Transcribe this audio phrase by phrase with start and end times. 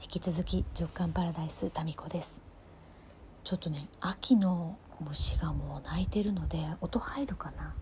[0.00, 2.40] 引き続き直感パラダイスタミコです。
[3.44, 7.74] ちょっとね秋の虫がもう鳴いてるので音入るかな？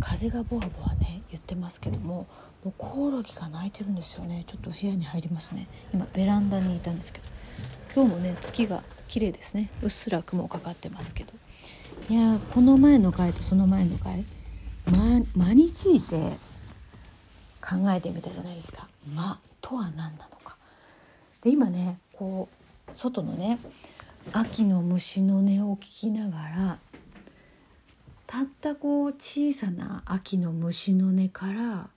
[0.00, 1.17] 風がボワボワね
[1.48, 2.26] ってますけども
[2.62, 4.44] もうコオロギが鳴いてるんですよね。
[4.46, 5.68] ちょっと部屋に入りますね。
[5.94, 7.24] 今ベランダにいたんですけど。
[7.94, 9.70] 今日もね月が綺麗ですね。
[9.80, 11.32] うっすら雲かかってますけど。
[12.10, 14.24] いやこの前の回とその前の回
[14.86, 16.36] 間間について
[17.60, 18.88] 考えてみたじゃないですか。
[19.14, 20.56] 間とは何なのか。
[21.40, 22.48] で今ねこ
[22.88, 23.58] う外のね
[24.32, 26.78] 秋の虫の音を聞きながら
[28.28, 31.88] たったこう小さな秋の虫の音から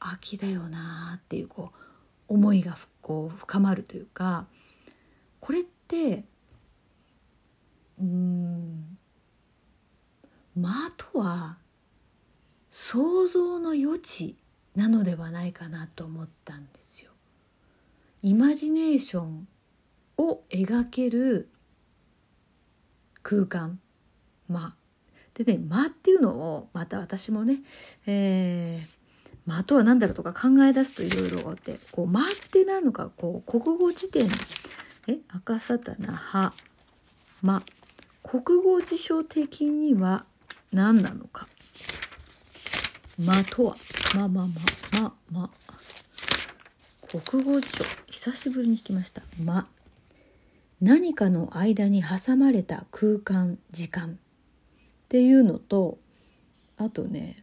[0.00, 1.72] 秋だよなっていうこ
[2.28, 4.46] う思いがこう深まるというか
[5.40, 6.24] これって
[8.00, 8.96] うん
[10.56, 11.58] 間とは
[12.70, 14.36] 想像の余地
[14.74, 17.10] なのではないかなと思ったんですよ。
[18.22, 19.48] イマジネーション
[20.16, 21.50] を描ける
[23.22, 23.80] 空間
[24.48, 24.74] 間
[25.38, 27.58] でね間っていうのをまた私もね、
[28.06, 34.28] えー、間とは何だろうとか考え出すといろいろあってこう間って何のかこう国語辞典。
[35.06, 36.52] え赤さたなは
[37.42, 37.62] 間。
[38.22, 40.26] 国語辞書的には
[40.70, 41.48] 何なのか。
[43.18, 43.76] 間とは。
[44.14, 44.54] ままま
[45.00, 45.50] まま
[47.22, 47.84] 国語辞書。
[48.10, 49.22] 久しぶりに聞きました。
[49.42, 49.66] 間。
[50.82, 54.18] 何かの間に挟まれた空間時間。
[55.08, 55.98] っていうのと
[56.76, 57.42] あとね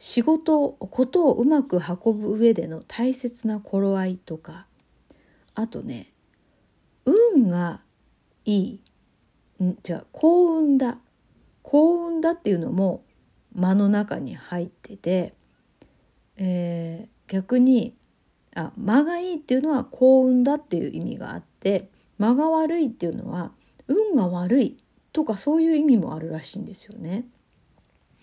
[0.00, 4.66] 仕事ことをうまく運ぶ上での大切な頃合いとか
[5.54, 6.12] あとね
[7.04, 7.80] 運が
[8.44, 8.80] い
[9.60, 10.98] いんじゃあ幸運だ。
[11.62, 13.04] 幸運だっていうのも
[13.54, 15.32] 間の中に入ってて、
[16.36, 17.94] えー、逆に
[18.54, 23.52] あ間がいいっていうのは幸運だっていう意味があって間が悪いっていうのは
[23.88, 24.83] 運が悪い
[25.14, 27.24] とかそういう意味もあるらしいんですよね。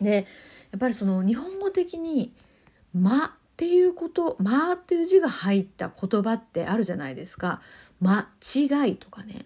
[0.02, 0.28] で
[0.72, 2.34] やっぱりその日本語的に
[2.94, 7.62] 「間」っていうこと「間」っていう字が入った言葉ってあるじゃないですか。
[8.02, 9.46] 間違いとかね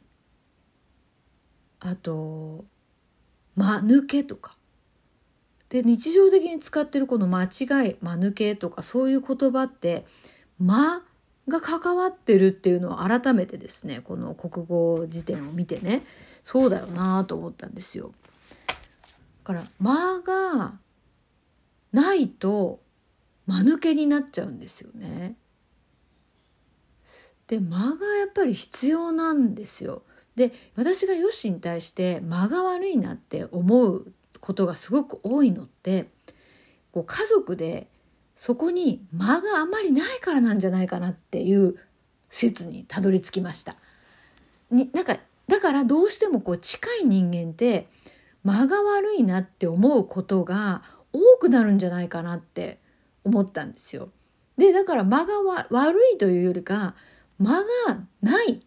[1.82, 2.66] あと
[3.56, 4.56] 間抜けとか
[5.70, 10.06] で日常的に使ってるこの間違い間抜けとかそういう言葉って
[10.58, 11.04] 間
[11.48, 16.04] が関わってるっていうのを改めてですねこの国語辞典を見てね
[16.46, 18.12] そうだよなと思ったんですよ。
[18.68, 18.74] だ
[19.44, 20.76] から間が
[21.92, 22.80] ないと
[23.48, 25.36] 間抜けになっちゃうんですよね。
[27.48, 30.04] で間がやっぱり必要なんですよ。
[30.36, 36.10] で私がヨシに対して間が悪いなって思うことがすごく多いのって
[36.92, 37.88] こう家族で
[38.36, 41.76] そこに間があまりないからなんじゃないかなっていう
[42.30, 43.78] 説にたどり着きました。
[44.70, 45.18] になんか
[45.48, 47.88] だからどうしてもこう近い人間って
[48.44, 50.84] 間が悪いなって思うことが
[51.14, 52.80] 多くなるんじゃないかなって
[53.24, 54.10] 思ったんですよ。
[54.58, 56.96] でだから間が悪いというよりか
[57.40, 57.66] 間が
[58.22, 58.62] ない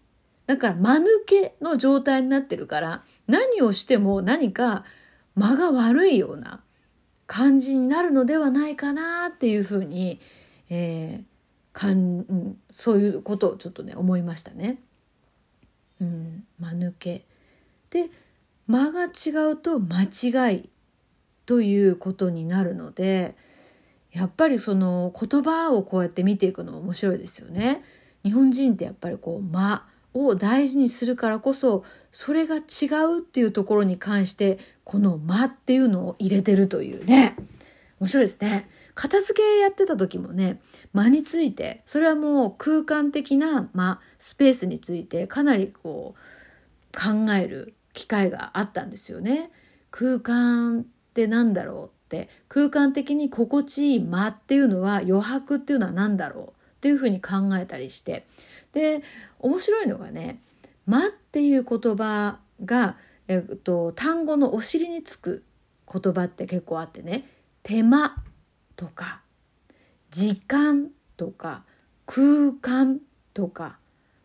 [0.46, 4.84] だから間抜けの状態になってるから何をしても何か
[5.34, 6.62] 間が悪いような
[7.26, 10.20] 感じになるのではないかなっていうふうに、
[10.70, 14.78] えー、かん、うん、そういうことをちょっとね思いましたね。
[16.00, 17.24] うん、間抜け
[17.90, 18.10] で
[18.66, 20.68] 間が違うと間違い
[21.46, 23.34] ということになるので
[24.12, 27.82] やっぱりその言葉をこうやって見ていくの面白いですよね。
[28.24, 32.60] 日本人ってやっぱりこう間を大事にするからこそそれが違
[33.16, 37.36] うっていうところに関してこの間っていうのを入れてるというね
[38.00, 38.68] 面白いですね。
[38.98, 40.60] 片付けやってた時もね
[40.92, 49.52] 間についてそれはもう空間的な間スペースについてかなりこう考える機会があったんですよね。
[49.92, 50.84] 空間っ
[51.14, 52.28] て何だろうって。
[52.48, 58.26] 空間的に心地いい間っていうのは余白っていうのは何だろうっていうふうに考えたりして。
[58.72, 59.02] で
[59.38, 60.42] 面白いのがね
[60.86, 62.96] 「間」っていう言葉が、
[63.28, 65.44] えっと、単語のお尻につく
[65.86, 67.28] 言葉って結構あってね
[67.62, 68.16] 「手間」
[68.78, 69.22] とか
[70.10, 71.64] 「時間」とか
[72.06, 73.00] 「空間」
[73.34, 73.78] とか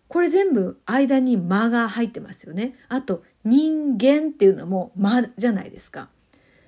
[0.07, 2.75] これ全部間に間が入ってますよね。
[2.87, 6.09] あと人間っていうのも間じゃないですか。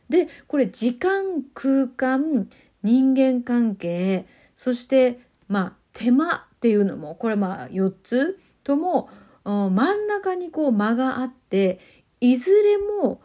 [0.09, 2.49] でこれ時間空間
[2.81, 9.09] 人間関係そしてまあ手間っていうのもこれまあ4つとも
[9.43, 11.79] 真ん中にこう間があって
[12.19, 13.21] いずれも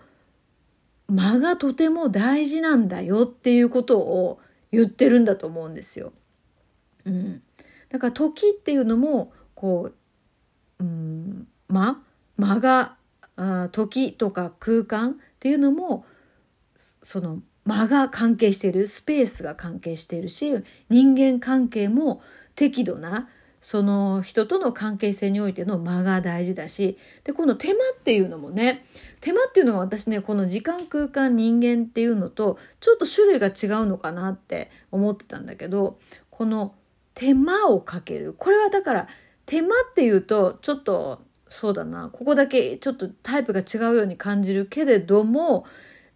[1.09, 4.39] 間がとても大事なんだよっていうことを
[4.73, 6.13] 言ってるんだと思うんですよ。
[7.05, 7.43] うん、
[7.89, 9.91] だから時っていうのもこ
[10.79, 12.03] う、うん、間？
[12.37, 12.97] 間が
[13.37, 16.05] あ時とか空間っていうのも
[16.75, 20.53] その間が関係しているスペースが関係しているし
[20.89, 22.23] 人間関係も
[22.55, 23.29] 適度な
[23.61, 28.87] その人との関係性においての間が大事だしでこの手間っていうのもね
[29.21, 35.99] 手間っていうのが私ねこの時間空間人間っていうのとちょっと種類が違うのかなって思ってたんだけど
[36.31, 36.75] この
[37.15, 38.35] 手間をかける。
[38.37, 39.09] これはだから
[39.45, 42.09] 手間っていうとちょっとそうだな。
[42.11, 45.67] ここだけちょっとタイプが違うように感じるけれども、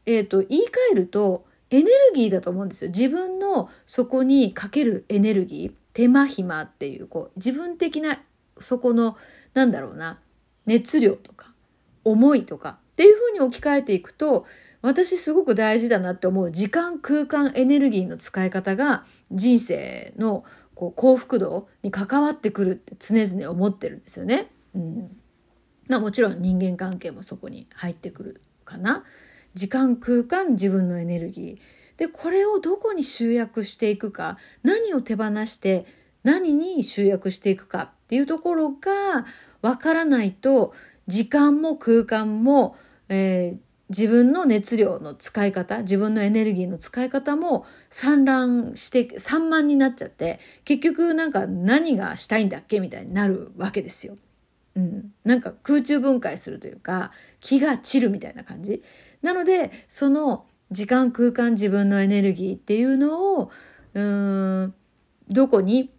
[0.06, 1.44] えーと、言い換えると
[1.74, 8.20] エネルギーだと思うんですよ自分のそこにかけるエネルギー手間暇っていうこう自分的な
[8.58, 9.16] そこの
[9.54, 10.20] なんだろうな
[10.66, 11.52] 熱量とか
[12.04, 14.46] 思いとかっていうふうに置き換えていくと
[14.82, 20.44] 私すごく大事だなって思う時間空間エネルギーの使い方が人生の
[20.76, 24.48] こう幸福度に関わってくるって常々思ってるんですよね。
[24.74, 25.16] うん、
[25.88, 29.04] まあもちろん人間関係もそこに入ってくるかな。
[29.54, 31.74] 時間空間自分のエネルギー。
[31.96, 35.86] でこれをどこに集約していくか何を手放して
[36.24, 39.26] 何に集約していくかっていうところが
[39.62, 40.74] わからないと
[41.06, 42.76] 時間も空間も、
[43.08, 43.58] えー、
[43.90, 54.16] 自分の熱量の使い方自分のエネルギーの使い方も散乱して散漫になっちゃって結局なんか何がしたいんだっけみたいになるわけですよ。
[54.76, 58.82] うん、なんか空中分解するというか気が散るみたいな感じ。
[59.24, 63.50] なのでその時間空間自分のエネルギーっていうのを
[63.94, 64.74] うーん
[65.30, 65.90] どこに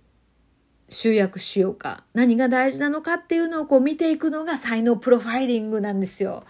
[0.90, 6.44] 集約しようか何が大事なのかっていうのをこう見ていくのが才能プロファイリングなんですよ。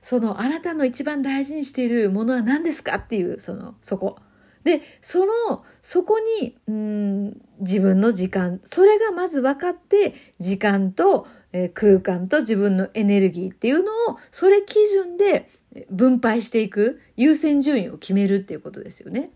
[0.00, 4.16] そのあなたの一番大事にしているものは何ですかっていうそのそこ。
[4.64, 15.50] でそのそこにうん自分の時間それがまず分かって時間と、えー、空間と自分のエネルギーっていうのをそれ基準で
[15.90, 19.30] 分配していく優先順位を決めるっていうことですよね。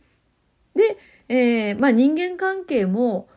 [0.74, 0.98] で、
[1.28, 3.28] えー、まあ人間関係も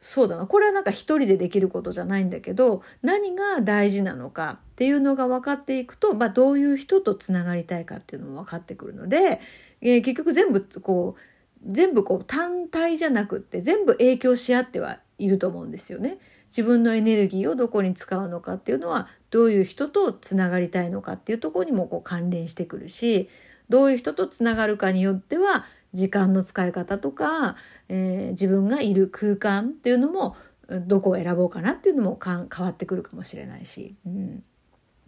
[0.00, 9.40] そうだなこれはなんか一人でできることじゃないんだけど何が大事なのかっていうのが分かっていくと、まあ、どういう人とつながりたいかっていうのも分かってくるので、
[9.80, 11.20] えー、結局全部こう
[11.66, 16.18] 全部こう単体じゃなくって全部影響し合ってはいると思うんですよね。
[16.48, 23.28] 自分のエネルギーをどこに使うのかっていうのはどういう人とつながりたいのかっていうところにもこう関連してくるし
[23.68, 27.56] どういう人とつながるかによっては時間の使い方とか、
[27.88, 30.36] えー、自分がいる空間っていうのも
[30.68, 34.42] どこを選ぼうかなっていうのも変わってくるかもしれないし、うん、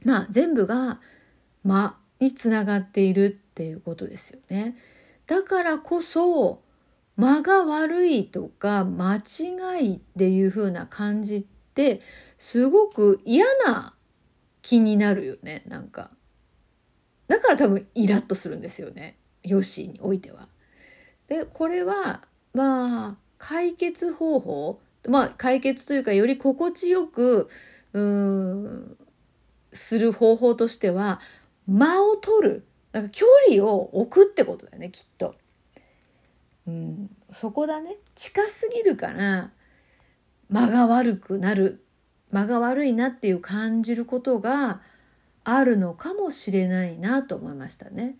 [0.05, 1.01] まあ全部が
[1.65, 4.77] 「間」につながっているっていうことですよね。
[5.27, 6.63] だからこそ
[7.21, 11.45] 間が悪いとか間違いっていう風な感じっ
[11.75, 12.01] て
[12.39, 13.95] すごく嫌な
[14.63, 16.11] 気になるよねなんか。
[17.29, 20.49] だから多分イラッとするんですよねヨッシーにおいては。
[21.29, 22.23] でこれは
[22.55, 27.49] まあ解決方法まあ解決というかより心地よく
[27.93, 28.97] うん
[29.73, 31.21] する方法としては
[31.69, 35.35] 間を取るなんか距離を置くってことだよねきっと。
[36.71, 37.97] うん、そこだね。
[38.15, 39.51] 近すぎるから
[40.49, 41.85] 間が悪くなる。
[42.31, 44.81] 間が悪いなっていう感じることが
[45.43, 48.17] あるのかもしれないなと思いましたね。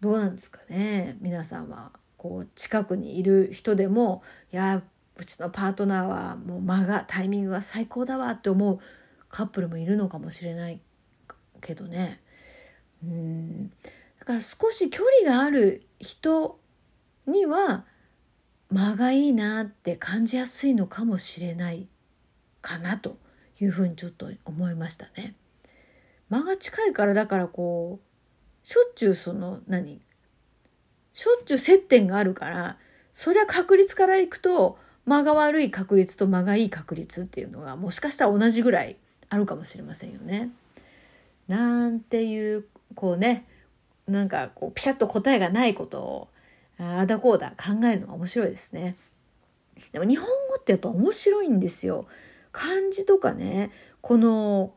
[0.00, 1.16] どうなんですかね。
[1.20, 4.22] 皆さんはこう近くにいる人でも
[4.52, 4.82] いや
[5.16, 8.78] うちのパートナーはもう間がタイミングが最高だわって思う
[9.30, 10.80] カップルもいるのかもしれない
[11.62, 12.20] けどね。
[13.02, 13.70] うん。
[14.18, 16.59] だから少し距離がある人
[17.26, 17.84] には
[18.70, 21.88] 間がいいなって感じやすいのかもしれない
[22.62, 23.16] かなと
[23.60, 25.34] いうふうにちょっと思いましたね。
[26.28, 30.00] 間が近いからだからこうしょっちゅうその何？
[31.12, 32.78] しょっちゅう接点があるから、
[33.12, 38.96] そりゃ確率からいくと、間が悪い確率と間がいい確率っていうのがもしかしたら同じぐらい
[39.28, 40.50] あるかもしれませんよね。
[41.48, 43.44] なんていう、こうね、
[44.06, 46.28] なんかこうピシャッと答えがないことを
[46.80, 48.96] あだこうだ考えるのが面白いですね。
[49.92, 52.06] でも日本語ってやっぱ面白いんですよ。
[52.52, 53.70] 漢字とかね、
[54.00, 54.72] この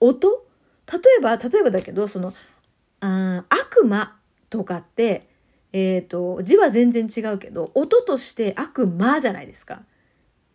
[0.00, 0.46] 音？
[0.92, 2.32] 例えば、例えばだけど、その、
[3.00, 4.16] あ悪魔
[4.48, 5.30] とかって
[5.72, 9.82] えっ、ー、と、字は全然違うけど、音として悪魔じゃないですか。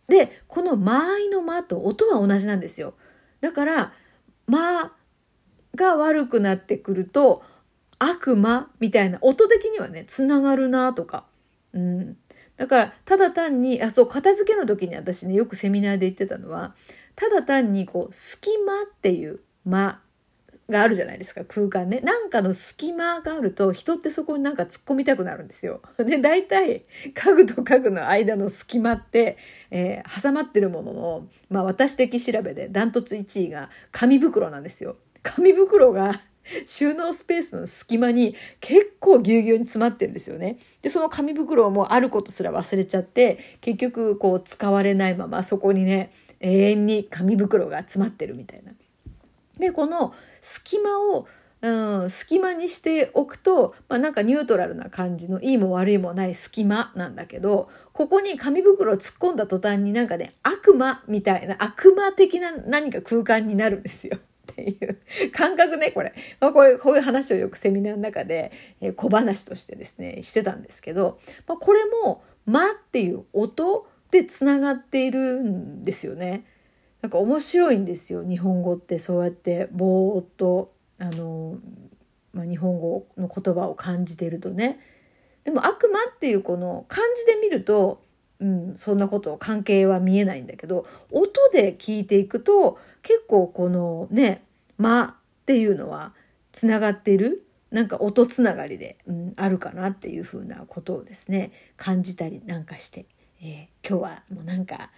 [0.08, 2.94] で、この間合いの間と音は同じなんですよ。
[3.40, 3.92] だから、
[4.46, 4.92] 間
[5.74, 7.42] が悪くなってくると、
[7.98, 11.24] 悪魔みたいな音的にはね、つながるなとか。
[11.72, 12.16] うん。
[12.56, 16.74] だから、ただ単に、あ、そう、片付けの時に私ね、よくセミナーで言ってたのは、
[17.14, 20.00] ただ単にこう、隙間っていう間
[20.70, 22.00] があるじゃないですか、空間ね。
[22.00, 25.80] なんかの隙間があると、人ってそこになんか突っ込みたくなるんですよ。
[25.98, 29.36] で、大体、家具と家具の間の隙間って、
[29.70, 34.96] えー、挟まってるものの、まあ私的調べでダントツ1位が紙袋なんですよ。
[35.22, 36.20] 紙袋が
[36.64, 40.58] 収納スペースの隙間に結構ぎゅうぎゅうに詰まってんですよね。
[40.82, 46.10] で、その紙袋もあることすら忘れちゃって、結局こう使われないままそこにね、
[46.40, 48.72] 永遠に紙袋が詰まってるみたいな。
[49.58, 51.26] で、この隙間を、
[51.62, 64.18] うん、隙間にしておくと、まあ、なんかニュートラルな感じのいいも悪いもない隙間なんだけど、ここに紙袋を突っ込んだ途端になんかね、悪魔みたいな、悪魔的な何か空間になるんですよ。
[64.52, 64.98] っていう
[65.32, 66.14] 感覚ね、これ。
[66.40, 76.44] まあ、これ、こういう話をよくセミナーの中で、え、小話としてですね、してたんですけど、まあ、これも、まっていう音でつながっているんですよね。
[77.02, 81.58] なんか面白いんですよ日本語ってそうやってぼーっとあの、
[82.32, 84.80] まあ、日本語の言葉を感じてるとね
[85.44, 88.02] でも悪魔っていうこの漢字で見ると、
[88.40, 94.44] うん、そんなこと関係は見えないんだけど音で聞いていくと結構このね
[94.78, 96.12] 「間」っていうのは
[96.52, 103.06] つながっているなんか音つながりで、うん、あるかなっていうふうなことをですね感じたりなんかして、
[103.42, 104.90] えー、今日はもうなんか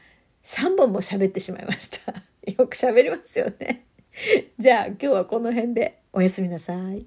[0.44, 2.12] 3本も喋ってしまいました。
[2.50, 3.84] よく喋りますよね。
[4.58, 7.06] じゃあ今日はこの辺でおやすみなさい。